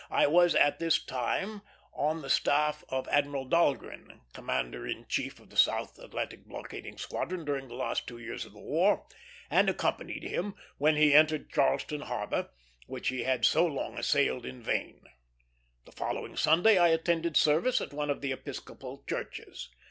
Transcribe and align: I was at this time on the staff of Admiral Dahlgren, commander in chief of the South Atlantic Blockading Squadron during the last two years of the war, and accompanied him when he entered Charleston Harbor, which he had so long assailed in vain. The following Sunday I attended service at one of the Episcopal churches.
I 0.09 0.25
was 0.25 0.55
at 0.55 0.79
this 0.79 0.97
time 0.97 1.61
on 1.93 2.23
the 2.23 2.29
staff 2.31 2.83
of 2.89 3.07
Admiral 3.09 3.45
Dahlgren, 3.45 4.21
commander 4.33 4.87
in 4.87 5.05
chief 5.05 5.39
of 5.39 5.51
the 5.51 5.55
South 5.55 5.99
Atlantic 5.99 6.45
Blockading 6.47 6.97
Squadron 6.97 7.45
during 7.45 7.67
the 7.67 7.75
last 7.75 8.07
two 8.07 8.17
years 8.17 8.43
of 8.43 8.53
the 8.53 8.59
war, 8.59 9.05
and 9.51 9.69
accompanied 9.69 10.23
him 10.23 10.55
when 10.79 10.95
he 10.95 11.13
entered 11.13 11.51
Charleston 11.51 12.01
Harbor, 12.01 12.49
which 12.87 13.09
he 13.09 13.25
had 13.25 13.45
so 13.45 13.67
long 13.67 13.95
assailed 13.95 14.43
in 14.43 14.63
vain. 14.63 15.03
The 15.85 15.91
following 15.91 16.35
Sunday 16.35 16.79
I 16.79 16.87
attended 16.87 17.37
service 17.37 17.79
at 17.79 17.93
one 17.93 18.09
of 18.09 18.21
the 18.21 18.31
Episcopal 18.31 19.03
churches. 19.07 19.69